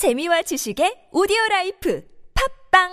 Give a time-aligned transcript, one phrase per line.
[0.00, 2.02] 재미와 지식의 오디오 라이프
[2.72, 2.88] 팟빵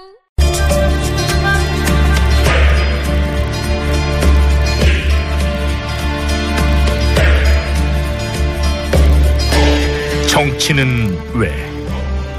[10.28, 11.50] 정치는 왜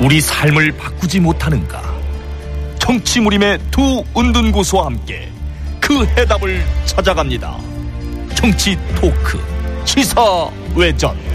[0.03, 1.83] 우리 삶을 바꾸지 못하는가?
[2.79, 5.33] 정치 무림의 두 은둔 고수와 함께
[5.81, 7.57] 그 해답을 찾아갑니다.
[8.35, 9.39] 정치 토크
[9.87, 11.28] 시사 외전.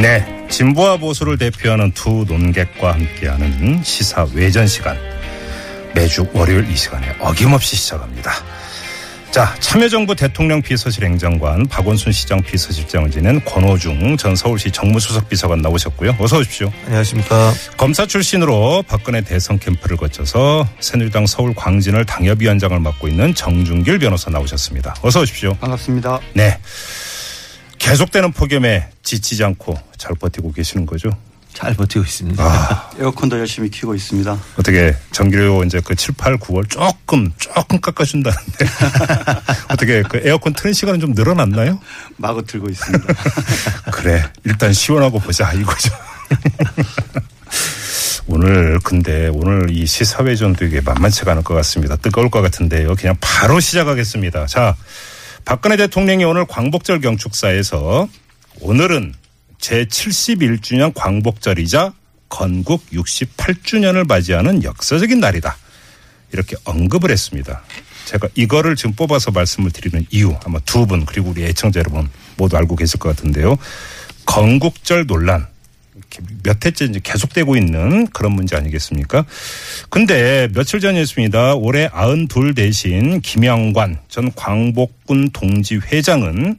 [0.00, 4.96] 네, 진보와 보수를 대표하는 두 논객과 함께하는 시사 외전 시간.
[5.94, 8.32] 매주 월요일 이 시간에 어김없이 시작합니다.
[9.30, 16.16] 자, 참여정부 대통령 비서실 행정관 박원순 시장 비서실장을 지낸 권호중 전 서울시 정무수석 비서관 나오셨고요.
[16.18, 16.72] 어서 오십시오.
[16.86, 17.52] 안녕하십니까.
[17.76, 24.96] 검사 출신으로 박근혜 대선 캠프를 거쳐서 새누리당 서울 광진을 당협위원장을 맡고 있는 정준길 변호사 나오셨습니다.
[25.02, 25.54] 어서 오십시오.
[25.54, 26.20] 반갑습니다.
[26.34, 26.58] 네.
[27.82, 31.10] 계속되는 폭염에 지치지 않고 잘 버티고 계시는 거죠?
[31.52, 32.42] 잘 버티고 있습니다.
[32.42, 34.38] 아, 에어컨도 열심히 켜고 있습니다.
[34.56, 38.66] 어떻게 전기료 이제 그 7, 8, 9월 조금 조금 깎아준다는데
[39.68, 41.80] 어떻게 그 에어컨 트는 시간은 좀 늘어났나요?
[42.16, 43.14] 마구 틀고 있습니다.
[43.92, 45.92] 그래 일단 시원하고 보자 이거죠.
[48.28, 51.96] 오늘 근데 오늘 이 시사회전도 이게 만만치가 않을 것 같습니다.
[51.96, 52.94] 뜨거울 것 같은데요.
[52.94, 54.46] 그냥 바로 시작하겠습니다.
[54.46, 54.76] 자,
[55.44, 58.08] 박근혜 대통령이 오늘 광복절 경축사에서
[58.60, 59.14] 오늘은
[59.58, 61.92] 제71주년 광복절이자
[62.28, 65.56] 건국 68주년을 맞이하는 역사적인 날이다.
[66.32, 67.62] 이렇게 언급을 했습니다.
[68.06, 72.56] 제가 이거를 지금 뽑아서 말씀을 드리는 이유 아마 두 분 그리고 우리 애청자 여러분 모두
[72.56, 73.56] 알고 계실 것 같은데요.
[74.24, 75.46] 건국절 논란
[76.42, 79.24] 몇 해째 이제 계속되고 있는 그런 문제 아니겠습니까?
[79.90, 81.54] 근데 며칠 전이었습니다.
[81.54, 86.58] 올해 92 대신 김영관 전 광복군 동지 회장은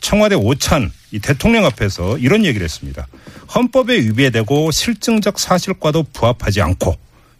[0.00, 3.06] 청와대 오찬 이 대통령 앞에서 이런 얘기를 했습니다.
[3.54, 6.96] 헌법에 위배되고 실증적 사실과도 부합하지 않고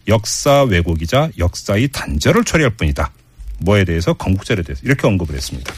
[0.09, 3.13] 역사 왜곡이자 역사의 단절을 처리할 뿐이다.
[3.61, 5.73] 뭐에 대해서 건국절에 대해서 이렇게 언급을 했습니다.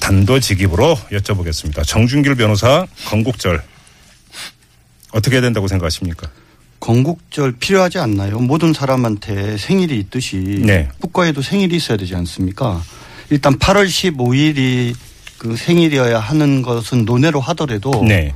[0.00, 1.86] 단도직입으로 여쭤보겠습니다.
[1.86, 3.62] 정준길 변호사 건국절
[5.12, 6.28] 어떻게 해야 된다고 생각하십니까?
[6.80, 8.38] 건국절 필요하지 않나요?
[8.38, 10.88] 모든 사람한테 생일이 있듯이 네.
[11.00, 12.82] 국가에도 생일이 있어야 되지 않습니까?
[13.30, 14.94] 일단 8월 15일이
[15.38, 18.34] 그 생일이어야 하는 것은 논외로 하더라도 네.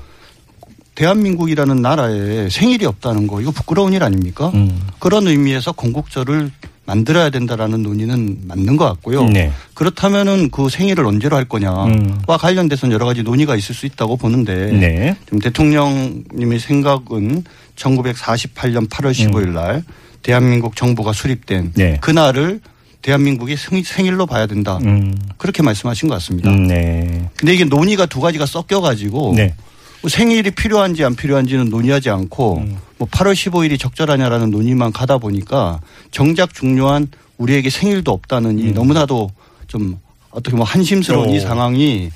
[0.95, 4.51] 대한민국이라는 나라에 생일이 없다는 거 이거 부끄러운 일 아닙니까?
[4.55, 4.89] 음.
[4.99, 6.51] 그런 의미에서 건국절을
[6.85, 9.25] 만들어야 된다라는 논의는 맞는 것 같고요.
[9.25, 9.53] 네.
[9.75, 12.19] 그렇다면은 그 생일을 언제로 할 거냐와 음.
[12.27, 15.17] 관련돼서는 여러 가지 논의가 있을 수 있다고 보는데 네.
[15.27, 17.45] 지금 대통령님의 생각은
[17.77, 19.85] 1948년 8월 15일 날
[20.23, 21.73] 대한민국 정부가 수립된 음.
[21.75, 21.99] 네.
[22.01, 22.61] 그날을
[23.03, 24.79] 대한민국의 생- 생일로 봐야 된다.
[24.83, 25.17] 음.
[25.37, 26.51] 그렇게 말씀하신 것 같습니다.
[26.51, 27.29] 음, 네.
[27.37, 29.55] 근데 이게 논의가 두 가지가 섞여 가지고 네.
[30.03, 32.77] 뭐 생일이 필요한지 안 필요한지는 논의하지 않고 음.
[32.99, 35.81] 뭐 8월 15일이 적절하냐라는 논의만 가다 보니까
[36.11, 37.09] 정작 중요한
[37.39, 39.31] 우리에게 생일도 없다는 이 너무나도
[39.69, 39.99] 좀
[40.31, 41.33] 어떻게 뭐 한심스러운 음.
[41.33, 41.37] 오.
[41.37, 42.11] 이 상황이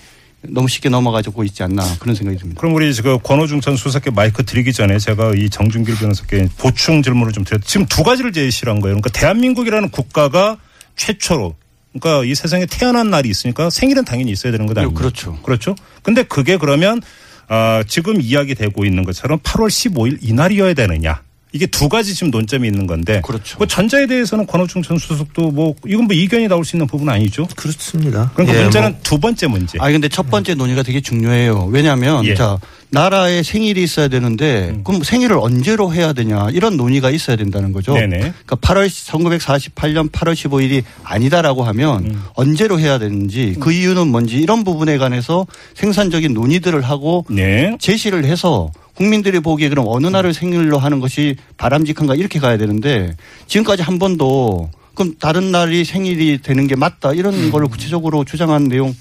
[0.48, 2.60] 너무 쉽게 넘어가지고 있지 않나 그런 생각이 듭니다.
[2.60, 7.32] 그럼 우리 지금 권호중 전 수석께 마이크 드리기 전에 제가 이 정준길 변호사께 보충 질문을
[7.32, 7.62] 좀 드렸.
[7.64, 8.94] 지금 두 가지를 제시를 한 거예요.
[8.94, 10.56] 그러니까 대한민국이라는 국가가
[10.96, 11.54] 최초로
[11.98, 14.86] 그러니까 이 세상에 태어난 날이 있으니까 생일은 당연히 있어야 되는 거다.
[14.90, 15.38] 그렇죠.
[15.42, 15.74] 그렇죠.
[16.02, 17.00] 근데 그게 그러면
[17.48, 21.22] 아, 지금 이야기되고 있는 것처럼 8월 15일 이날이어야 되느냐.
[21.52, 23.22] 이게 두 가지 지금 논점이 있는 건데.
[23.24, 23.56] 그렇죠.
[23.58, 27.46] 뭐 전자에 대해서는 권호중 전 수석도 뭐 이건 뭐 이견이 나올 수 있는 부분 아니죠.
[27.56, 28.30] 그렇습니다.
[28.34, 29.78] 그러니까 예, 문제는 뭐 두 번째 문제.
[29.80, 31.68] 아 근데 첫 번째 논의가 되게 중요해요.
[31.70, 32.30] 왜냐하면 예.
[32.30, 32.34] 음.
[32.34, 32.58] 자
[32.90, 37.94] 나라에 생일이 있어야 되는데 그럼 생일을 언제로 해야 되냐 이런 논의가 있어야 된다는 거죠.
[37.94, 38.18] 네네.
[38.18, 42.22] 그러니까 8월 1948년 8월 15일이 아니다라고 하면 음.
[42.34, 47.76] 언제로 해야 되는지 그 이유는 뭔지 이런 부분에 관해서 생산적인 논의들을 하고 네.
[47.80, 53.14] 제시를 해서 국민들이 보기에 그럼 어느 날을 생일로 하는 것이 바람직한가 이렇게 가야 되는데
[53.46, 58.94] 지금까지 한 번도 그럼 다른 날이 생일이 되는 게 맞다 이런 걸 구체적으로 주장한 내용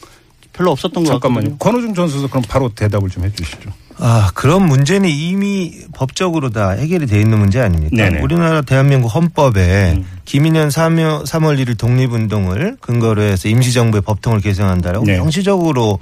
[0.51, 1.13] 별로 없었던 것 음.
[1.13, 1.49] 잠깐만요.
[1.51, 1.57] 같거든요.
[1.57, 3.71] 권호중 전 수석 그럼 바로 대답을 좀 해주시죠.
[3.97, 7.95] 아, 그런 문제는 이미 법적으로 다 해결이 돼 있는 문제 아닙니까?
[7.95, 8.19] 네네.
[8.19, 8.23] 음.
[8.23, 15.15] 우리나라 대한민국 헌법에 김인현 3월, 3월 1일 독립운동을 근거로 해서 임시정부의 법통을 개정한다라고 네.
[15.17, 15.99] 명시적으로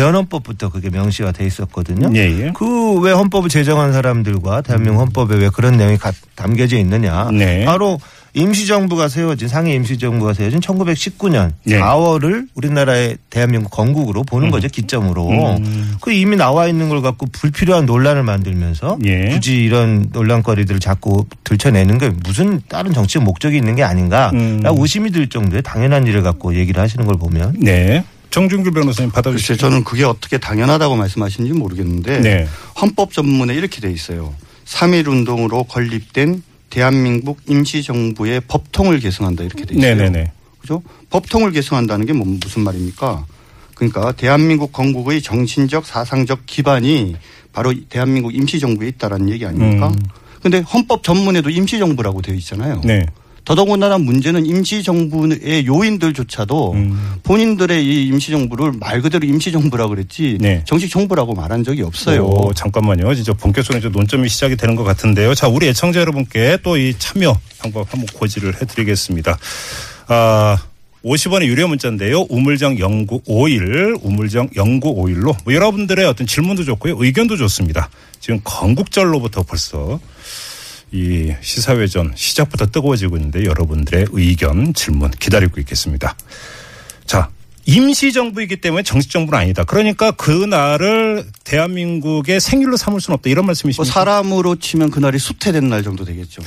[0.00, 2.10] 재헌헌법부터 그게 명시가 돼 있었거든요.
[2.14, 2.50] 예, 예.
[2.54, 7.30] 그왜 헌법을 제정한 사람들과 대한민국 헌법에 왜 그런 내용이 가- 담겨져 있느냐.
[7.32, 7.64] 네.
[7.64, 7.98] 바로
[8.34, 11.80] 임시정부가 세워진 상해 임시정부가 세워진 1919년 네.
[11.80, 15.56] 4월을 우리나라의 대한민국 건국으로 보는 거죠 기점으로.
[15.56, 15.94] 음.
[16.02, 19.30] 그 이미 나와 있는 걸 갖고 불필요한 논란을 만들면서 예.
[19.30, 24.62] 굳이 이런 논란거리들을 자꾸 들춰내는 게 무슨 다른 정치적 목적이 있는 게 아닌가라고 음.
[24.78, 28.04] 의심이 들 정도의 당연한 일을 갖고 얘기를 하시는 걸 보면 네.
[28.36, 29.56] 정준규 변호사님 받아주시죠.
[29.56, 32.46] 저는 그게 어떻게 당연하다고 말씀하시는지 모르겠는데 네.
[32.78, 34.34] 헌법 전문에 이렇게 돼 있어요.
[34.66, 39.94] 3.1 운동으로 건립된 대한민국 임시정부의 법통을 개성한다 이렇게 돼 있어요.
[39.94, 40.32] 네네네.
[40.60, 40.82] 그죠?
[41.08, 43.24] 법통을 개성한다는 게 뭐 무슨 말입니까?
[43.74, 47.16] 그러니까 대한민국 건국의 정신적 사상적 기반이
[47.54, 49.88] 바로 이 대한민국 임시정부에 있다라는 얘기 아닙니까?
[49.88, 49.96] 음.
[50.42, 52.82] 근데 헌법 전문에도 임시정부라고 되어 있잖아요.
[52.84, 53.06] 네.
[53.46, 57.14] 더더군다나 문제는 임시정부의 요인들조차도 음.
[57.22, 60.62] 본인들의 이 임시정부를 말 그대로 임시정부라고 그랬지 네.
[60.66, 62.24] 정식 정부라고 말한 적이 없어요.
[62.26, 63.14] 오, 잠깐만요.
[63.14, 65.34] 진짜 본격적으로 이제 논점이 시작이 되는 것 같은데요.
[65.34, 69.38] 자, 우리 애청자 여러분께 또 이 참여 방법 한번 고지를 해드리겠습니다.
[70.08, 70.58] 아,
[71.04, 72.26] 50원의 유료 문자인데요.
[72.28, 76.96] 우물정 0951, 우물정 0951로 뭐 여러분들의 어떤 질문도 좋고요.
[76.98, 77.88] 의견도 좋습니다.
[78.20, 80.00] 지금 건국절로부터 벌써
[80.92, 86.16] 이 시사회전 시작부터 뜨거워지고 있는데 여러분들의 의견, 질문 기다리고 있겠습니다.
[87.06, 87.28] 자,
[87.66, 89.64] 임시정부이기 때문에 정식정부는 아니다.
[89.64, 93.28] 그러니까 그날을 대한민국의 생일로 삼을 수는 없다.
[93.28, 93.92] 이런 뭐 말씀이십니까?
[93.92, 96.42] 사람으로 치면 그날이 수태된 날 정도 되겠죠.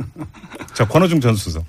[0.74, 1.64] 자, 권호중 전 수석.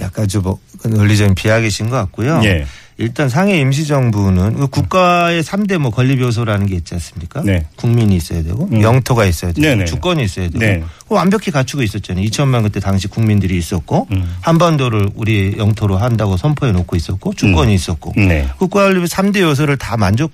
[0.00, 2.40] 약간 좀 뭐, 논리적인 비약이신 것 같고요.
[2.44, 2.66] 예.
[2.98, 7.42] 일단 상해 임시정부는 그 국가의 3대 뭐 건립 요소라는 게 있지 않습니까?
[7.42, 7.66] 네.
[7.76, 8.80] 국민이 있어야 되고 음.
[8.80, 9.84] 영토가 있어야 되고 네네.
[9.84, 10.82] 주권이 있어야 되고 네.
[11.08, 12.24] 완벽히 갖추고 있었잖아요.
[12.24, 14.36] 2천만 그때 당시 국민들이 있었고 음.
[14.40, 18.48] 한반도를 우리 영토로 한다고 선포해 놓고 있었고 주권이 있었고 네.
[18.56, 20.32] 국가 건립의 3대 요소를 다 만족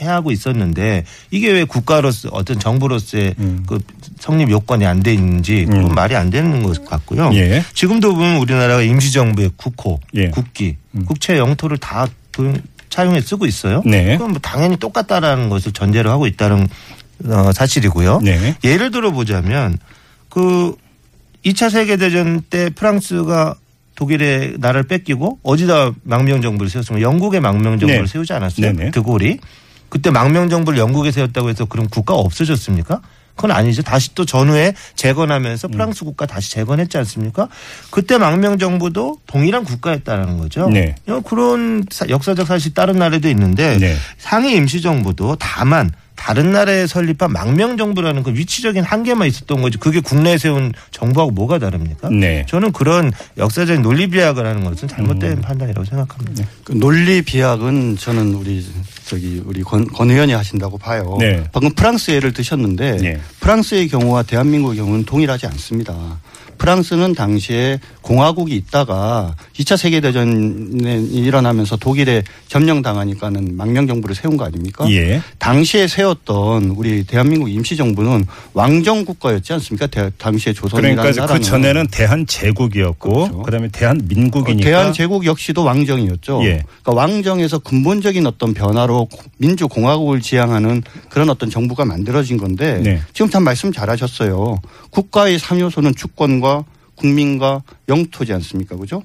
[0.00, 3.64] 해야 하고 있었는데 이게 왜 국가로서 어떤 정부로서의 음.
[3.66, 3.78] 그
[4.18, 7.30] 성립 요건이 안 돼 있는지 그건 말이 안 되는 것 같고요.
[7.34, 7.62] 예.
[7.74, 10.28] 지금도 보면 우리나라가 임시정부의 국호, 예.
[10.28, 10.76] 국기,
[11.06, 13.82] 국채 영토를 다 그- 차용해 쓰고 있어요.
[13.86, 14.16] 네.
[14.16, 16.66] 그럼 뭐 당연히 똑같다라는 것을 전제로 하고 있다는
[17.26, 18.20] 어, 사실이고요.
[18.22, 18.56] 네.
[18.64, 19.78] 예를 들어 보자면
[20.28, 20.74] 그
[21.44, 23.54] 2차 세계대전 때 프랑스가
[23.94, 28.06] 독일의 나라를 뺏기고 어디다 망명정부를 세웠으면 영국의 망명정부를 네.
[28.06, 28.72] 세우지 않았어요.
[28.72, 28.90] 네네.
[28.92, 29.38] 드골이.
[29.90, 33.00] 그때 망명 정부를 영국에 세웠다고 해서 그럼 국가가 없어졌습니까?
[33.36, 33.82] 그건 아니죠.
[33.82, 35.70] 다시 또 전후에 재건하면서 음.
[35.70, 37.48] 프랑스 국가 다시 재건했지 않습니까?
[37.90, 40.68] 그때 망명 정부도 동일한 국가였다라는 거죠.
[40.68, 40.94] 네.
[41.24, 43.96] 그런 사- 역사적 사실 다른 나라도 있는데 네.
[44.18, 50.00] 상해 임시 정부도 다만 다른 나라에 설립한 망명 정부라는 그 위치적인 한계만 있었던 거지 그게
[50.00, 52.10] 국내에 세운 정부하고 뭐가 다릅니까?
[52.10, 52.44] 네.
[52.46, 55.40] 저는 그런 역사적인 논리 비약을 하는 것은 잘못된 음.
[55.40, 56.44] 판단이라고 생각합니다.
[56.62, 58.62] 그 논리 비약은 저는 우리
[59.06, 61.16] 저기 우리 권, 권 의원이 하신다고 봐요.
[61.18, 61.42] 네.
[61.52, 63.20] 방금 프랑스 예를 드셨는데 네.
[63.40, 66.20] 프랑스의 경우와 대한민국의 경우는 동일하지 않습니다.
[66.60, 74.86] 프랑스는 당시에 공화국이 있다가 2차 세계대전이 일어나면서 독일에 점령당하니까는 망명정부를 세운 거 아닙니까?
[74.90, 75.22] 예.
[75.38, 79.86] 당시에 세웠던 우리 대한민국 임시정부는 왕정국가였지 않습니까?
[79.86, 81.40] 대- 당시에 조선이라는 그러니까 나라는.
[81.40, 83.42] 그 전에는 대한 제국이었고 그렇죠.
[83.42, 86.40] 그다음에 대한 민국이니까 대한 제국 역시도 왕정이었죠.
[86.44, 86.62] 예.
[86.82, 89.08] 그러니까 왕정에서 근본적인 어떤 변화로
[89.38, 93.00] 민주공화국을 지향하는 그런 어떤 정부가 만들어진 건데 네.
[93.14, 94.58] 지금 참 말씀 잘하셨어요.
[94.90, 96.49] 국가의 3요소는 주권과
[97.00, 98.76] 국민과 영토지 않습니까?
[98.76, 99.02] 그죠?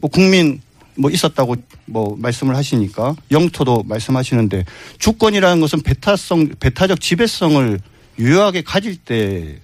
[0.00, 0.60] 뭐 국민
[0.96, 1.56] 뭐 있었다고
[1.86, 4.64] 뭐 말씀을 하시니까 영토도 말씀하시는데
[4.98, 7.80] 주권이라는 것은 배타성 배타적 지배성을
[8.18, 9.58] 유효하게 가질 때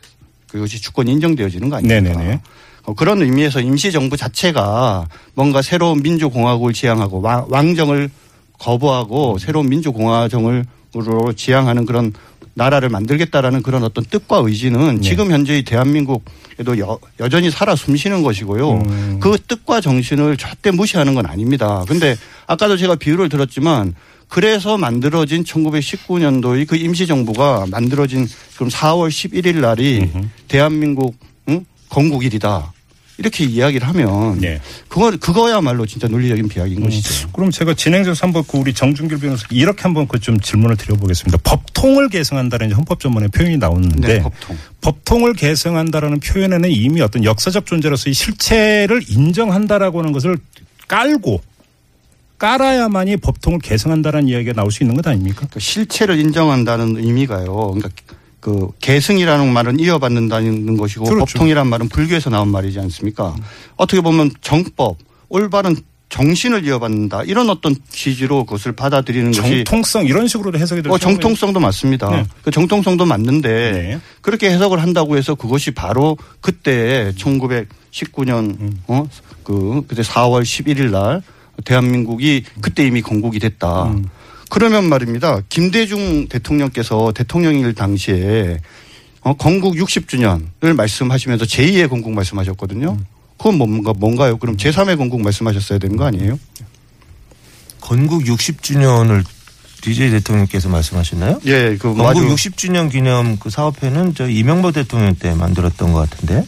[0.49, 2.01] 그것이 주권이 인정되어지는 거 아닙니까?
[2.01, 2.41] 네네네.
[2.85, 8.09] 어, 그런 의미에서 임시정부 자체가 뭔가 새로운 민주공화국을 지향하고 왕- 왕정을
[8.59, 10.65] 거부하고 새로운 민주공화정을
[10.97, 12.15] 으로 지향하는 그런
[12.57, 15.01] 나라를 만들겠다라는 그런 어떤 뜻과 의지는 네.
[15.03, 18.73] 지금 현재의 대한민국에도 여, 여전히 살아 숨쉬는 것이고요.
[18.73, 19.21] 음.
[19.21, 21.85] 그 뜻과 정신을 절대 무시하는 건 아닙니다.
[21.87, 23.95] 근데 아까도 제가 비유를 들었지만
[24.29, 30.11] 그래서 만들어진 1919년도의 그 임시정부가 만들어진 그럼 4월 11일 날이
[30.49, 31.15] 대한민국
[31.51, 31.65] 응?
[31.91, 32.73] 건국일이다.
[33.19, 34.61] 이렇게 이야기를 하면 네.
[34.89, 37.31] 그거 그거야말로 진짜 논리적인 비약인 것이죠.
[37.33, 41.39] 그럼 제가 진행자에서 한번 그 우리 정준길 변호사 이렇게 한번 그 좀 질문을 드려보겠습니다.
[41.45, 44.59] 법통을 개성한다는 헌법 전문의 표현이 나오는데 네, 법통.
[44.81, 50.37] 법통을 개성한다라는 표현에는 이미 어떤 역사적 존재로서의 실체를 인정한다라고 하는 것을
[50.89, 51.41] 깔고
[52.39, 55.47] 깔아야만이 법통을 개성한다라는 이야기가 나올 수 있는 것 아닙니까?
[55.51, 57.55] 그 실체를 인정한다는 의미가요.
[57.55, 57.89] 그러니까
[58.47, 61.25] 그 계승이라는 말은 이어받는다는 것이고 그렇죠.
[61.25, 63.35] 법통이라는 말은 불교에서 나온 말이지 않습니까?
[63.75, 64.99] 어떻게 보면 정법,
[65.29, 65.75] 올바른
[66.11, 71.59] 정신을 이어받는다 이런 어떤 취지로 그것을 받아들이는 것이 정통성 이런 식으로도 해석이 될 어, 정통성도
[71.59, 72.09] 맞습니다.
[72.11, 72.25] 네.
[72.43, 74.01] 그 정통성도 맞는데 네.
[74.21, 78.81] 그렇게 해석을 한다고 해서 그것이 바로 그때 1919년 음.
[78.87, 79.09] 어
[79.47, 81.23] 그 그때 4월 11일 날
[81.65, 83.85] 대한민국이 그때 이미 건국이 됐다.
[83.85, 84.05] 음.
[84.51, 85.41] 그러면 말입니다.
[85.49, 88.61] 김대중 대통령께서 대통령일 당시에
[89.21, 92.97] 어, 건국 60주년을 말씀하시면서 제2의 건국 말씀하셨거든요.
[92.99, 93.05] 음.
[93.37, 94.39] 그건 뭔가 뭔가요?
[94.39, 96.39] 그럼 제3의 건국 말씀하셨어야 되는 거 아니에요?
[97.81, 99.25] 건국 60주년을
[99.83, 101.41] DJ 대통령께서 말씀하셨나요?
[101.47, 106.47] 예, 그 건국 마주 60주년 기념 그 사업회는 저 이명박 대통령 때 만들었던 것 같은데.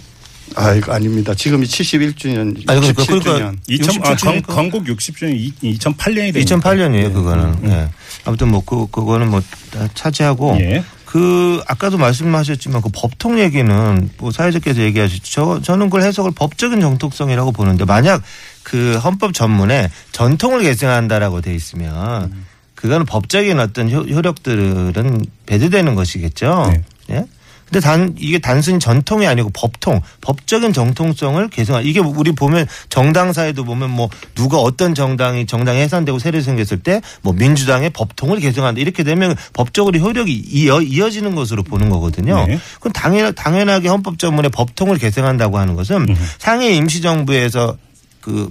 [0.54, 1.34] 아, 이거 아닙니다.
[1.34, 3.22] 지금이 71주년, 아니, 그러니까 67주년.
[3.22, 6.56] 그러니까 2000, 아, 67주년 건, 건국 60주년 2008년이 됩니다.
[6.56, 7.70] 2008년이에요, 그거는.
[7.70, 7.88] 예.
[8.24, 9.40] 아무튼 뭐, 그, 그거는 뭐,
[9.70, 10.56] 다 차지하고.
[10.60, 10.84] 예.
[11.04, 15.22] 그, 아까도 말씀하셨지만 그 법통 얘기는 뭐 사회자께서 얘기하셨죠.
[15.24, 18.22] 저, 저는 그걸 해석을 법적인 정통성이라고 보는데 만약
[18.62, 26.72] 그 헌법 전문에 전통을 계승한다라고 돼 있으면 그거는 법적인 어떤 효, 효력들은 배제되는 것이겠죠.
[26.72, 27.14] 네.
[27.16, 27.26] 예?
[27.70, 33.90] 근데 단 이게 단순히 전통이 아니고 법통, 법적인 정통성을 개선한 이게 우리 보면 정당사에도 보면
[33.90, 39.34] 뭐 누가 어떤 정당이 정당이 해산되고 새로 생겼을 때 뭐 민주당의 법통을 개정한다 이렇게 되면
[39.52, 42.46] 법적으로 효력이 이어, 이어지는 것으로 보는 거거든요.
[42.46, 42.58] 네.
[42.80, 46.06] 그럼 당연 당연하게 헌법 전문에 법통을 개정한다고 하는 것은
[46.38, 47.76] 상해 임시정부에서
[48.20, 48.48] 그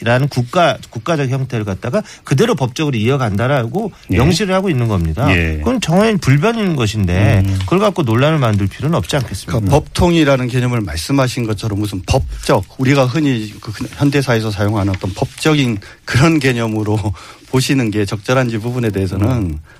[0.00, 4.16] 이라는 국가 국가적 형태를 갖다가 그대로 법적으로 이어간다라고 예.
[4.16, 5.26] 명시를 하고 있는 겁니다.
[5.30, 5.58] 예.
[5.58, 9.60] 그건 정해진 불변인 것인데 그걸 갖고 논란을 만들 필요는 없지 않겠습니까?
[9.60, 16.38] 그 법통이라는 개념을 말씀하신 것처럼 무슨 법적 우리가 흔히 그 현대사에서 사용하는 어떤 법적인 그런
[16.38, 16.98] 개념으로
[17.50, 19.26] 보시는 게 적절한지 부분에 대해서는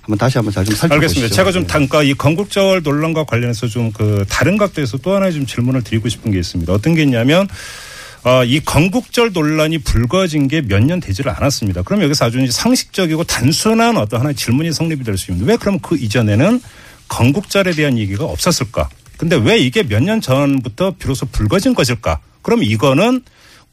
[0.00, 0.94] 한번 다시 한번 잘 좀 살펴보시죠.
[1.20, 1.34] 알겠습니다.
[1.34, 1.66] 제가 좀 네.
[1.66, 6.30] 단가 이 건국절 논란과 관련해서 좀 그 다른 각도에서 또 하나의 좀 질문을 드리고 싶은
[6.32, 6.72] 게 있습니다.
[6.72, 7.48] 어떤 게 있냐면 어,
[8.46, 11.82] 이 건국절 논란이 불거진 게 몇 년 되지를 않았습니다.
[11.82, 15.96] 그럼 여기서 아주 상식적이고 단순한 어떤 하나의 질문이 성립이 될 수 있는데 왜 그럼 그
[15.96, 16.60] 이전에는
[17.08, 18.88] 건국절에 대한 얘기가 없었을까?
[19.16, 22.20] 근데 왜 이게 몇 년 전부터 비로소 불거진 것일까?
[22.42, 23.22] 그럼 이거는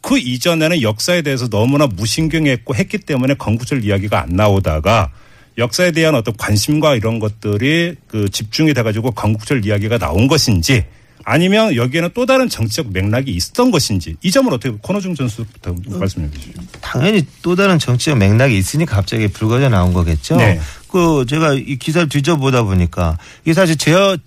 [0.02, 5.12] 그 이전에는 역사에 대해서 너무나 무신경했고 했기 때문에 건국절 이야기가 안 나오다가
[5.58, 10.86] 역사에 대한 어떤 관심과 이런 것들이 그 집중이 돼가지고 건국절 이야기가 나온 것인지
[11.26, 16.62] 아니면 여기에는 또 다른 정치적 맥락이 있었던 것인지 이 점을 어떻게 코너중 전수부터 말씀해 주시죠.
[16.82, 20.36] 당연히 또 다른 정치적 맥락이 있으니까 갑자기 불거져 나온 거겠죠.
[20.36, 20.60] 네.
[20.90, 24.18] 그 제가 이 기사를 뒤져보다 보니까 이게 사실 제어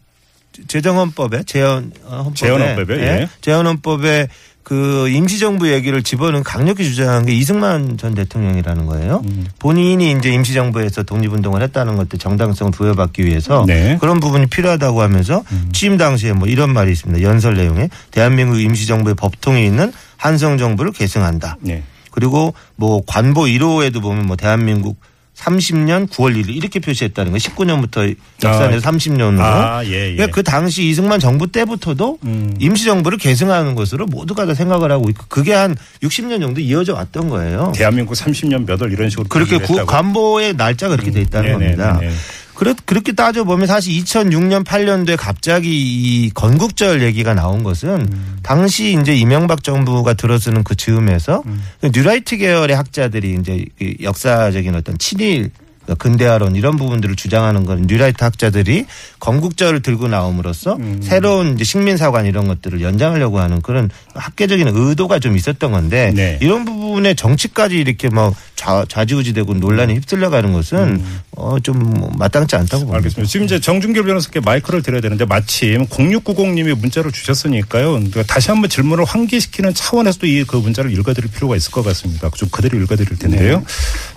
[0.68, 3.28] 재정헌법에 재헌 어, 헌법에 재헌헌법에, 예.
[3.42, 4.28] 재헌헌법에
[4.66, 9.22] 그 임시정부 얘기를 집어넣은 강력히 주장한 게 이승만 전 대통령이라는 거예요.
[9.24, 9.46] 음.
[9.60, 13.96] 본인이 이제 임시정부에서 독립운동을 했다는 것들 정당성을 부여받기 위해서 네.
[14.00, 17.22] 그런 부분이 필요하다고 하면서 취임 당시에 뭐 이런 말이 있습니다.
[17.22, 21.58] 연설 내용에 대한민국 임시정부의 법통이 있는 한성정부를 계승한다.
[21.60, 21.84] 네.
[22.10, 24.98] 그리고 뭐 관보 1호에도 보면 뭐 대한민국
[25.36, 27.38] 30년 9월 1일 이렇게 표시했다는 거예요.
[27.38, 28.90] 19년부터 역사에서 아.
[28.92, 29.40] 30년으로.
[29.40, 30.16] 아, 예, 예.
[30.16, 32.54] 그러니까 그 당시 이승만 정부 때부터도 음.
[32.58, 37.72] 임시정부를 계승하는 것으로 모두가 다 생각을 하고 있고 그게 한 60년 정도 이어져 왔던 거예요.
[37.74, 39.84] 대한민국 30년 몇 월 이런 식으로 그렇게 구.
[39.86, 41.58] 관보의 날짜가 그렇게 돼 있다는 음.
[41.60, 41.98] 네네, 겁니다.
[42.00, 42.12] 네네.
[42.56, 48.38] 그렇, 그렇게 따져보면 사실 2006년 8년도에 갑자기 이 건국절 얘기가 나온 것은 음.
[48.42, 51.62] 당시 이제 이명박 정부가 들어서는 그 즈음에서 음.
[51.80, 55.50] 그 뉴라이트 계열의 학자들이 이제 이 역사적인 어떤 친일
[55.98, 58.86] 근대화론 이런 부분들을 주장하는 건 뉴라이트 학자들이
[59.20, 61.00] 건국절을 들고 나옴으로써 음.
[61.02, 66.38] 새로운 식민사관 이런 것들을 연장하려고 하는 그런 학계적인 의도가 좀 있었던 건데 네.
[66.40, 71.02] 이런 부분에 정치까지 이렇게 막 좌, 좌지우지되고 논란이 휩쓸려가는 것은
[71.32, 72.94] 어, 좀뭐 마땅치 않다고 봅니다.
[72.94, 72.96] 음.
[72.96, 73.30] 알겠습니다.
[73.30, 77.92] 지금 이제 정준길 변호사께 마이크를 드려야 되는데 마침 0690님이 문자를 주셨으니까요.
[77.92, 82.30] 그러니까 다시 한번 질문을 환기시키는 차원에서도 이 그 문자를 읽어드릴 필요가 있을 것 같습니다.
[82.34, 83.62] 좀 그대로 읽어드릴 텐데요.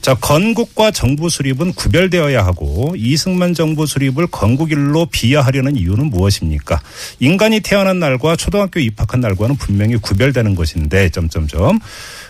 [0.01, 6.81] 자, 건국과 정부 수립 은 구별되어야 하고 이승만 정부 수립을 건국일로 비하하려는 이유는 무엇입니까?
[7.19, 11.79] 인간이 태어난 날과 초등학교 입학한 날과는 분명히 구별되는 것인데 점점점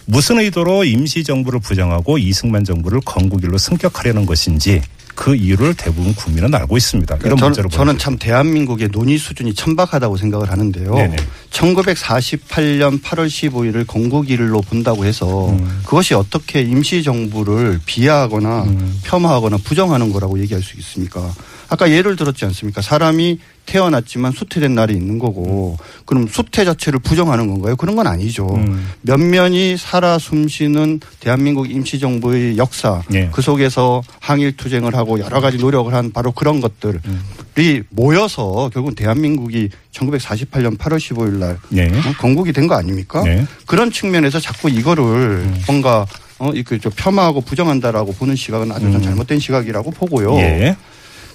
[0.05, 4.81] 무슨 의도로 임시 정부를 부정하고 이승만 정부를 건국일로 승격하려는 것인지
[5.19, 7.17] 그 이유를 대부분 국민은 알고 있습니다.
[7.17, 10.95] 이런 저는, 문제로 저는 참 대한민국의 논의 수준이 천박하다고 생각을 하는데요.
[10.95, 11.17] 네네.
[11.49, 15.81] 1948년 8월 15일을 건국일로 본다고 해서 음.
[15.83, 18.99] 그것이 어떻게 임시정부를 비하하거나 음.
[19.03, 21.33] 폄하하거나 부정하는 거라고 얘기할 수 있습니까?
[21.69, 22.81] 아까 예를 들었지 않습니까?
[22.81, 27.75] 사람이 태어났지만 수태된 날이 있는 거고 그럼 수태 자체를 부정하는 건가요?
[27.75, 28.47] 그런 건 아니죠.
[28.55, 28.89] 음.
[29.01, 33.29] 면면이 살아 숨쉬는 대한민국 임시정부의 역사 예.
[33.31, 39.69] 그 속에서 항일 투쟁을 하고 여러 가지 노력을 한 바로 그런 것들이 모여서 결국 대한민국이
[39.91, 41.87] 1948년 8월 15일 날 네.
[41.87, 43.23] 어, 건국이 된 거 아닙니까?
[43.23, 43.47] 네.
[43.65, 46.05] 그런 측면에서 자꾸 이거를 뭔가
[46.37, 50.33] 어, 이그 저 폄하하고 부정한다라고 보는 시각은 아주 좀 잘못된 시각이라고 보고요.
[50.35, 50.39] 음.
[50.39, 50.75] 예.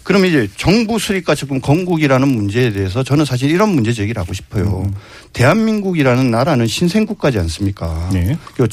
[0.02, 4.82] 그러면 이제 정부 수립과 지금 건국이라는 문제에 대해서 저는 사실 이런 문제 제기를 하고 싶어요.
[4.86, 4.94] 음.
[5.32, 8.10] 대한민국이라는 나라는 신생국가지 않습니까?
[8.12, 8.36] 네.
[8.56, 8.68] 그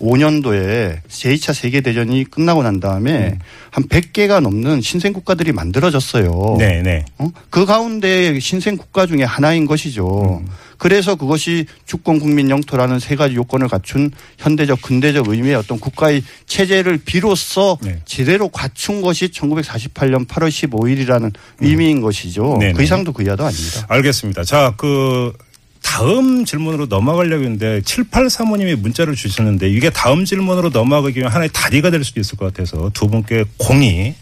[0.00, 3.38] 5년도에 제2차 세계대전이 끝나고 난 다음에
[3.70, 6.56] 한 100개가 넘는 신생 국가들이 만들어졌어요.
[6.58, 7.04] 네, 네.
[7.18, 7.28] 어?
[7.50, 10.42] 그 가운데 신생 국가 중에 하나인 것이죠.
[10.78, 17.00] 그래서 그것이 주권 국민 영토라는 세 가지 요건을 갖춘 현대적 근대적 의미의 어떤 국가의 체제를
[17.04, 18.00] 비로소 네.
[18.06, 22.56] 제대로 갖춘 것이 1948년 8월 15일이라는 의미인 것이죠.
[22.58, 22.72] 네네.
[22.72, 23.84] 그 이상도 그 이하도 아닙니다.
[23.88, 24.44] 알겠습니다.
[24.44, 25.34] 자, 그
[25.82, 32.04] 다음 질문으로 넘어가려고 했는데 7835님이 문자를 주셨는데 이게 다음 질문으로 넘어가기 위한 하나의 다리가 될
[32.04, 34.14] 수도 있을 것 같아서 두 분께 공이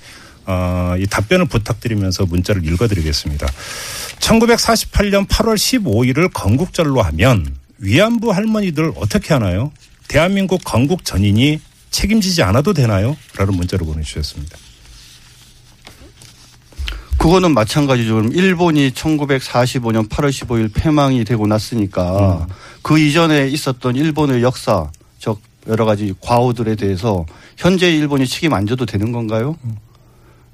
[0.47, 3.47] 어, 이 답변을 부탁드리면서 문자를 읽어드리겠습니다.
[4.19, 9.73] 1948년 8월 15일을 건국절로 하면 위안부 할머니들 어떻게 하나요?
[10.09, 11.61] 대한민국 건국 전인이
[11.91, 13.17] 책임지지 않아도 되나요?
[13.37, 14.57] 라는 문자를 보내주셨습니다.
[17.19, 18.23] 그거는 마찬가지죠.
[18.33, 22.47] 일본이 1945년 8월 15일 패망이 되고 났으니까
[22.83, 28.87] 그 이전에 있었던 일본의 역사, 즉 여러 가지 과오들에 대해서 현재 일본이 책임 안 져도
[28.87, 29.57] 되는 건가요?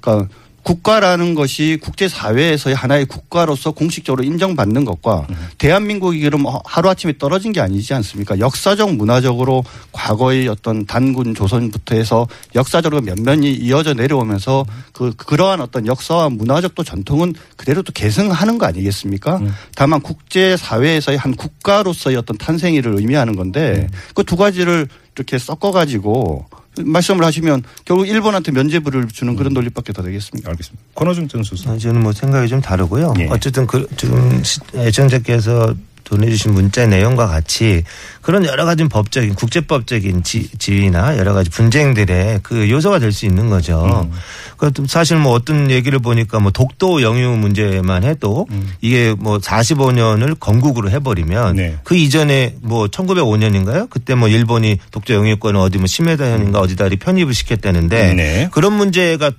[0.01, 0.27] 그러니까
[0.65, 7.93] 국가라는 것이 국제 사회에서의 하나의 국가로서 공식적으로 인정받는 것과 대한민국이 그럼 하루아침에 떨어진 게 아니지
[7.93, 8.39] 않습니까?
[8.39, 16.29] 역사적 문화적으로 과거의 어떤 단군 조선부터 해서 역사적으로 면면이 이어져 내려오면서 그 그러한 어떤 역사와
[16.29, 19.39] 문화적 또 전통은 그대로 또 계승하는 거 아니겠습니까?
[19.75, 26.45] 다만 국제 사회에서의 한 국가로서의 어떤 탄생일을 의미하는 건데 그 두 가지를 이렇게 섞어 가지고
[26.83, 30.49] 말씀을 하시면 결국 일본한테 면죄부를 주는 그런 논리밖에 더 되겠습니까?
[30.51, 30.83] 알겠습니다.
[30.95, 31.71] 권호중 전 수석.
[31.71, 33.13] 아, 저는 뭐 생각이 좀 다르고요.
[33.19, 33.27] 예.
[33.29, 37.83] 어쨌든 그 지금 시- 애청자께서 보내주신 문자 내용과 같이
[38.21, 43.49] 그런 여러 가지 법적인 국제법적인 지, 지위나 여러 가지 분쟁들의 그 요소가 될 수 있는
[43.49, 44.07] 거죠.
[44.11, 44.11] 음.
[44.57, 48.45] 그 사실 뭐 어떤 얘기를 보니까 뭐 독도 영유 문제만 해도
[48.81, 51.55] 이게 뭐 45년을 건국으로 해버리면 음.
[51.55, 51.77] 네.
[51.83, 53.89] 그 이전에 뭐 1905년인가요?
[53.89, 58.15] 그때 뭐 일본이 독도 영유권을 어디 뭐 심해다현인가 어디다 편입을 시켰다는데 음.
[58.17, 58.49] 네.
[58.51, 59.31] 그런 문제가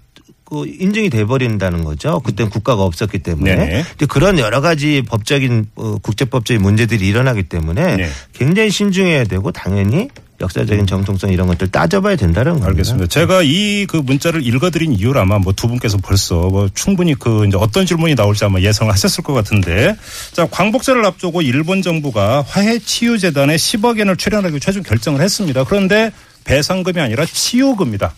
[0.46, 2.20] 그 인증이 돼 버린다는 거죠.
[2.20, 3.56] 그때는 국가가 없었기 때문에.
[3.56, 3.84] 네네.
[3.90, 8.08] 근데 그런 여러 가지 법적인 어, 국제법적인 문제들이 일어나기 때문에 네.
[8.32, 10.08] 굉장히 신중해야 되고 당연히
[10.40, 12.68] 역사적인 정통성 이런 것들 따져봐야 된다는 겁니다.
[12.68, 13.06] 알겠습니다.
[13.08, 17.56] 제가 이 그 문자를 읽어드린 이유를 아마 뭐 두 분께서 벌써 뭐 충분히 그 이제
[17.56, 19.96] 어떤 질문이 나올지 아마 예상을 하셨을 것 같은데
[20.32, 25.64] 자 광복절을 앞두고 일본 정부가 화해 치유 재단에 10억 엔을 출연하기 최종 결정을 했습니다.
[25.64, 26.12] 그런데
[26.44, 28.14] 배상금이 아니라 치유금이다.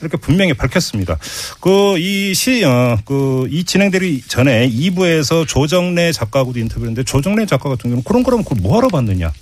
[0.00, 1.18] 이렇게 분명히 밝혔습니다.
[1.60, 7.82] 그 이 시, 어, 그 이 진행되기 전에 2부에서 조정래 작가하고도 인터뷰했는데 조정래 작가 같은
[7.90, 9.32] 경우는 그런 거라면 그걸 뭐하러 받느냐.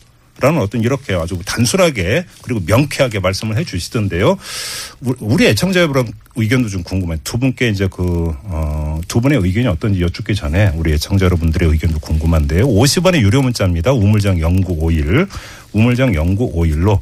[0.40, 4.38] 라는 어떤 이렇게 아주 단순하게 그리고 명쾌하게 말씀을 해 주시던데요.
[5.04, 7.18] 우- 우리 애청자 여러분 의견도 좀 궁금해요.
[7.22, 11.98] 두 분께 이제 그, 어, 두 분의 의견이 어떤지 여쭙기 전에 우리 애청자 여러분들의 의견도
[12.00, 12.66] 궁금한데요.
[12.66, 13.92] 50원의 유료 문자입니다.
[13.92, 15.28] 우물정 0951,
[15.74, 16.98] 우물정 0951로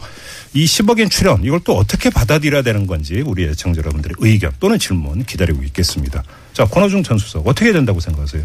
[0.53, 5.25] 이 10억엔 출연 이걸 또 어떻게 받아들여야 되는 건지 우리 애청자 여러분들의 의견 또는 질문
[5.25, 6.23] 기다리고 있겠습니다.
[6.53, 8.45] 자, 권호중 전 수석 어떻게 된다고 생각하세요?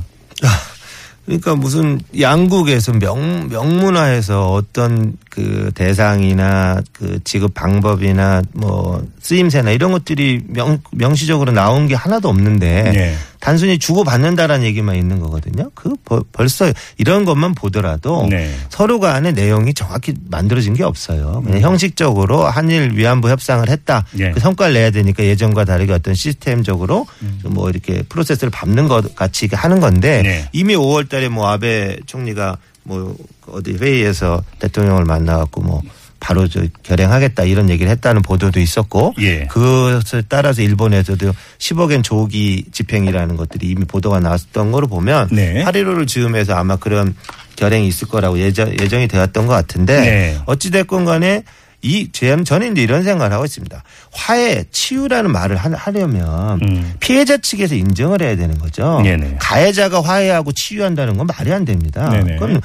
[1.25, 10.43] 그러니까 무슨 양국에서 명, 명문화해서 어떤 그 대상이나 그 지급 방법이나 뭐 쓰임새나 이런 것들이
[10.47, 13.15] 명, 명시적으로 나온 게 하나도 없는데 네.
[13.45, 15.69] 단순히 주고받는다라는 얘기만 있는 거거든요.
[15.75, 16.65] 그 벌- 벌써
[16.97, 18.51] 이런 것만 보더라도 네.
[18.69, 21.43] 서로 간의 내용이 정확히 만들어진 게 없어요.
[21.45, 24.03] 그냥 형식적으로 한일 위안부 협상을 했다.
[24.13, 24.31] 네.
[24.31, 27.05] 그 성과를 내야 되니까 예전과 다르게 어떤 시스템적으로
[27.43, 30.49] 뭐 이렇게 프로세스를 밟는 것 같이 하는 건데 네.
[30.51, 35.81] 이미 5월 달에 뭐 아베 총리가 뭐 어디 회의에서 대통령을 만나 갖고 뭐
[36.25, 39.45] 바로 저 결행하겠다 이런 얘기를 했다는 보도도 있었고 예.
[39.45, 45.63] 그것에 따라서 일본에서도 10억엔 조기 집행이라는 것들이 이미 보도가 나왔던 거로 보면 네.
[45.63, 47.15] 8.15를 즈음해서 아마 그런
[47.57, 50.38] 결행이 있을 거라고 예정, 예정이 되었던 것 같은데 네.
[50.47, 51.43] 어찌됐건 간에
[51.83, 53.83] 이 제가 저는 이제 이런 생각을 하고 있습니다.
[54.11, 56.93] 화해, 치유라는 말을 하- 하려면 음.
[56.99, 58.99] 피해자 측에서 인정을 해야 되는 거죠.
[59.03, 59.35] 네네.
[59.39, 62.09] 가해자가 화해하고 치유한다는 건 말이 안 됩니다.
[62.09, 62.38] 네네.
[62.38, 62.61] 그건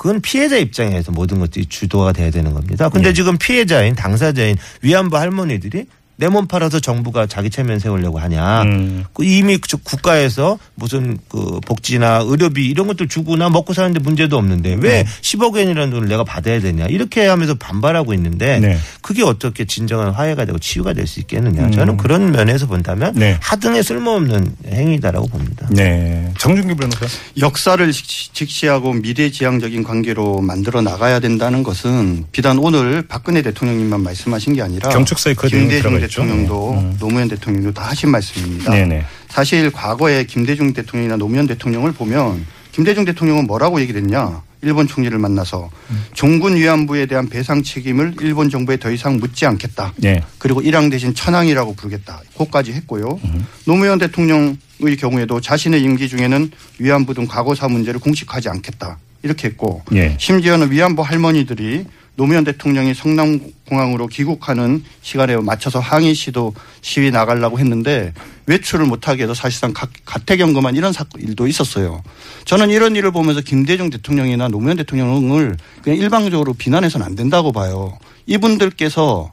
[0.00, 2.88] 그건 피해자 입장에서 모든 것들이 주도가 돼야 되는 겁니다.
[2.88, 3.12] 근데 네.
[3.12, 5.84] 지금 피해자인 당사자인 위안부 할머니들이
[6.20, 8.62] 내 몸 팔아서 정부가 자기 체면 세우려고 하냐.
[8.62, 9.04] 음.
[9.14, 14.74] 그 이미 그 국가에서 무슨 그 복지나 의료비 이런 것들 주고나 먹고 사는데 문제도 없는데
[14.80, 15.04] 왜 네.
[15.22, 16.86] 10억 원이라는 돈을 내가 받아야 되냐.
[16.86, 18.78] 이렇게 하면서 반발하고 있는데 네.
[19.00, 21.70] 그게 어떻게 진정한 화해가 되고 치유가 될 수 있겠느냐.
[21.70, 23.18] 저는 그런 면에서 본다면 음.
[23.20, 23.38] 네.
[23.40, 25.66] 하등의 쓸모없는 행위다라고 봅니다.
[25.70, 26.32] 네.
[26.38, 27.06] 정준기 변호사.
[27.38, 34.62] 역사를 직- 직시하고 미래지향적인 관계로 만들어 나가야 된다는 것은 비단 오늘 박근혜 대통령님만 말씀하신 게
[34.62, 36.09] 아니라 경축사에 그 들어가 있죠.
[36.10, 36.96] 대통령도 음.
[36.98, 38.72] 노무현 대통령도 다 하신 말씀입니다.
[38.72, 39.04] 네네.
[39.28, 44.42] 사실 과거에 김대중 대통령이나 노무현 대통령을 보면 김대중 대통령은 뭐라고 얘기를 했냐.
[44.62, 45.70] 일본 총리를 만나서
[46.12, 49.94] 종군 위안부에 대한 배상 책임을 일본 정부에 더 이상 묻지 않겠다.
[50.04, 50.22] 예.
[50.36, 52.20] 그리고 일왕 대신 천황이라고 부르겠다.
[52.34, 53.18] 고까지 했고요.
[53.64, 54.58] 노무현 대통령의
[54.98, 58.98] 경우에도 자신의 임기 중에는 위안부 등 과거사 문제를 공식하지 않겠다.
[59.22, 60.14] 이렇게 했고 예.
[60.18, 68.12] 심지어는 위안부 할머니들이 노무현 대통령이 성남공항으로 귀국하는 시간에 맞춰서 항의 시도 시위 나가려고 했는데
[68.46, 72.02] 외출을 못하게 해서 사실상 가- 가택연금한 이런 사건 일도 있었어요.
[72.44, 77.96] 저는 이런 일을 보면서 김대중 대통령이나 노무현 대통령을 그냥 일방적으로 비난해서는 안 된다고 봐요.
[78.26, 79.32] 이분들께서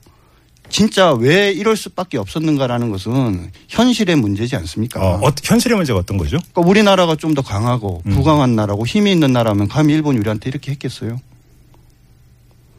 [0.70, 5.00] 진짜 왜 이럴 수밖에 없었는가라는 것은 현실의 문제지 않습니까?
[5.02, 6.38] 어, 어, 현실의 문제가 어떤 거죠?
[6.52, 8.12] 그러니까 우리나라가 좀 더 강하고 음.
[8.12, 11.20] 부강한 나라고 힘이 있는 나라면 감히 일본이 우리한테 이렇게 했겠어요?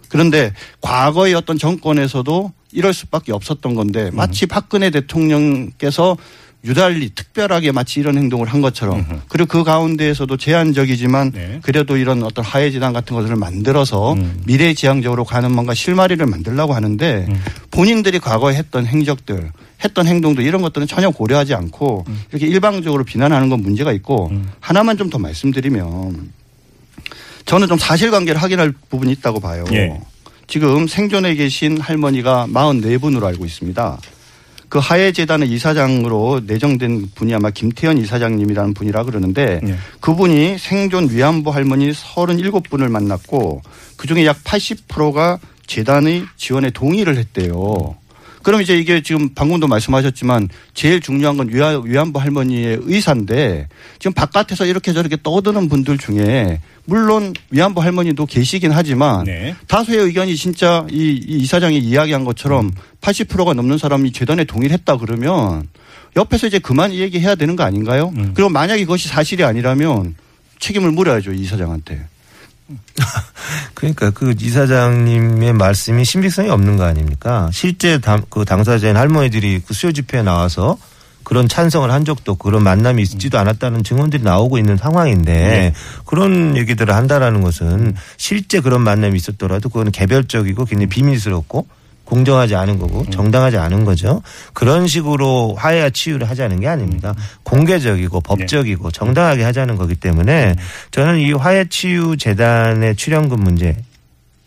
[0.09, 6.17] 그런데 과거의 어떤 정권에서도 이럴 수밖에 없었던 건데 마치 박근혜 대통령께서
[6.65, 9.21] 유달리 특별하게 마치 이런 행동을 한 것처럼 음흠.
[9.29, 11.61] 그리고 그 가운데에서도 제한적이지만 네.
[11.63, 14.43] 그래도 이런 어떤 하해지단 같은 것을 만들어서 음.
[14.45, 17.41] 미래지향적으로 가는 뭔가 실마리를 만들려고 하는데 음.
[17.71, 19.53] 본인들이 과거에 했던 행적들
[19.85, 24.51] 했던 행동들 이런 것들은 전혀 고려하지 않고 이렇게 일방적으로 비난하는 건 문제가 있고 음.
[24.59, 26.33] 하나만 좀 더 말씀드리면
[27.49, 29.65] 저는 좀 사실관계를 확인할 부분이 있다고 봐요.
[29.73, 29.99] 예.
[30.47, 33.99] 지금 생존해 계신 할머니가 44분으로 알고 있습니다.
[34.69, 39.77] 그 하해재단의 이사장으로 내정된 분이 아마 김태현 이사장님이라는 분이라 그러는데 예.
[40.01, 43.63] 그분이 생존 위안부 할머니 37분을 만났고
[43.97, 47.97] 그중에 약 80%가 재단의 지원에 동의를 했대요.
[48.43, 54.13] 그럼 이제 이게 지금 방금도 말씀하셨지만 제일 중요한 건 위안- 위안 부 할머니의 의사인데 지금
[54.13, 59.55] 바깥에서 이렇게 저렇게 떠드는 분들 중에 물론 위안부 할머니도 계시긴 하지만 네.
[59.67, 62.71] 다수의 의견이 진짜 이, 이 이사장이 이야기한 것처럼
[63.01, 65.69] 80%가 넘는 사람이 재단에 동의를 했다 그러면
[66.17, 68.13] 옆에서 이제 그만 얘기해야 되는 거 아닌가요?
[68.17, 68.33] 음.
[68.35, 70.15] 그리고 만약에 그것이 사실이 아니라면
[70.59, 72.01] 책임을 물어야죠 이 이사장한테.
[73.75, 77.49] 그러니까 그 이사장님의 말씀이 신빙성이 없는 거 아닙니까?
[77.53, 80.77] 실제 당, 그 당사자인 할머니들이 그 수요 집회에 나와서
[81.29, 85.75] 그런 찬성을 한 적도 그런 만남이 있지도 않았다는 증언들이 나오고 있는 상황인데 네.
[86.07, 91.67] 그런 얘기들을 한다라는 것은 실제 그런 만남이 있었더라도 그거는 개별적이고 굉장히 비밀스럽고
[92.09, 94.23] 공정하지 않은 거고 정당하지 않은 거죠.
[94.55, 97.15] 그런 식으로 화해와 치유를 하자는 게 아닙니다.
[97.43, 100.57] 공개적이고 법적이고 정당하게 하자는 거기 때문에
[100.91, 103.77] 저는 이 화해 치유 재단의 출연금 문제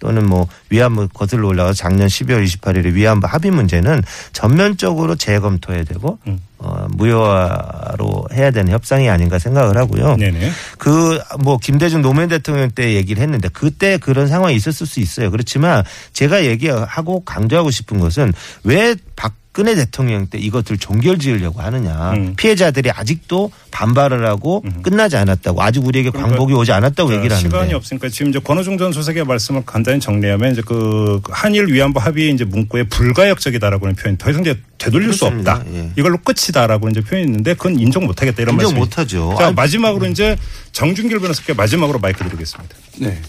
[0.01, 4.01] 또는 뭐 위안부 거슬러 올라가서 작년 12월 28일에 위안부 합의 문제는
[4.33, 6.41] 전면적으로 재검토해야 되고 음.
[6.57, 10.15] 어, 무효화로 해야 되는 협상이 아닌가 생각을 하고요.
[10.77, 15.31] 그 뭐 김대중 노무현 대통령 때 얘기를 했는데 그때 그런 상황이 있었을 수 있어요.
[15.31, 15.83] 그렇지만
[16.13, 18.33] 제가 얘기하고 강조하고 싶은 것은
[18.63, 22.11] 왜 박 근혜 대통령 때 이것들 종결 지으려고 하느냐.
[22.13, 22.33] 음.
[22.37, 27.49] 피해자들이 아직도 반발을 하고 끝나지 않았다고 아직 우리에게 그러니까 광복이 오지 않았다고 자, 얘기를 하는데.
[27.49, 32.31] 시간이 없으니까 지금 이제 권호중 전 수석의 말씀을 간단히 정리하면 이제 그 한일 위안부 합의
[32.31, 35.55] 이제 문구에 불가역적이다라고 하는 표현 더 이상 이제 되돌릴 수 그렇습니다.
[35.55, 35.73] 없다.
[35.73, 35.91] 예.
[35.97, 38.77] 이걸로 끝이다라고 이제 표현이 있는데 그건 인정 못 하겠다 이런 인정 말씀.
[38.79, 39.35] 못하죠.
[39.37, 40.37] 자 아니, 마지막으로 이제
[40.71, 42.75] 정준길 변호사께 마지막으로 마이크 드리겠습니다.
[42.99, 43.19] 네.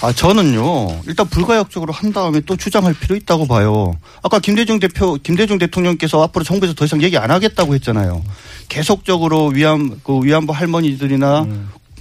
[0.00, 3.92] 아, 저는요, 일단 불가역적으로 한 다음에 또 주장할 필요 있다고 봐요.
[4.22, 8.22] 아까 김대중 대표, 김대중 대통령께서 앞으로 정부에서 더 이상 얘기 안 하겠다고 했잖아요.
[8.68, 11.46] 계속적으로 위안, 그 위안부 할머니들이나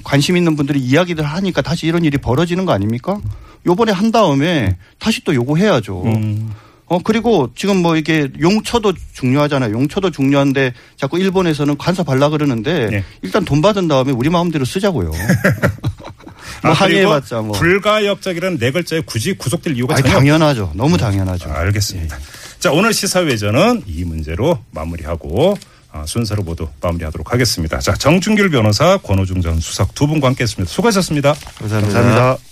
[0.04, 3.20] 관심 있는 분들이 이야기를 하니까 다시 이런 일이 벌어지는 거 아닙니까?
[3.66, 6.04] 요번에 한 다음에 다시 또 요구해야죠.
[6.06, 6.54] 음.
[6.86, 9.74] 어, 그리고 지금 뭐 이게 용처도 중요하잖아요.
[9.74, 13.04] 용처도 중요한데 자꾸 일본에서는 관사 발라 그러는데 네.
[13.22, 15.12] 일단 돈 받은 다음에 우리 마음대로 쓰자고요.
[16.64, 17.58] 뭐 아, 항의해봤자 뭐.
[17.58, 20.72] 불가역적이라는 네 글자에 굳이 구속될 이유가 아니, 전혀 당연하죠.
[20.76, 21.50] 너무 당연하죠.
[21.50, 22.18] 아, 알겠습니다.
[22.60, 25.58] 자, 오늘 시사회전은 이 문제로 마무리하고
[25.92, 27.80] 아, 순서로 모두 마무리하도록 하겠습니다.
[27.80, 30.72] 자, 정준길 변호사, 권호중 전 수석 두 분과 함께 했습니다.
[30.72, 31.34] 수고하셨습니다.
[31.60, 31.94] 감사합니다.
[32.00, 32.47] 감사합니다.